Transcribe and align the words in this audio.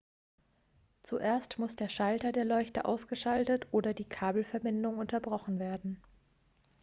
zuerst 1.03 1.59
muss 1.59 1.75
der 1.75 1.87
schalter 1.87 2.31
der 2.31 2.43
leuchte 2.43 2.85
ausgeschaltet 2.85 3.67
oder 3.69 3.93
die 3.93 4.05
kabelverbindung 4.09 4.97
unterbrochen 4.97 5.59
werden 5.59 6.01